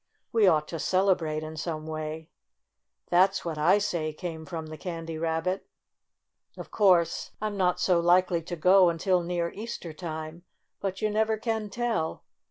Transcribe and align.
We 0.31 0.47
ought 0.47 0.67
to 0.69 0.79
celebrate 0.79 1.43
in. 1.43 1.57
some 1.57 1.85
way." 1.85 2.31
"That's 3.11 3.45
what 3.45 3.59
I 3.59 3.77
say!" 3.77 4.11
came 4.13 4.47
from 4.47 4.65
the 4.65 4.69
PUN 4.71 4.71
IN 4.71 4.77
TOY 4.77 4.81
TOWN 4.81 4.93
13 4.95 4.95
Candy 4.95 5.17
Rabbit. 5.19 5.67
"Of 6.57 6.71
course, 6.71 7.29
I'm 7.39 7.55
not 7.55 7.79
so 7.79 7.99
likely 7.99 8.41
to 8.41 8.55
go 8.55 8.89
until 8.89 9.21
near 9.21 9.51
Easter 9.51 9.93
time. 9.93 10.41
But 10.79 11.03
you 11.03 11.11
never 11.11 11.37
can 11.37 11.69
tell. 11.69 12.23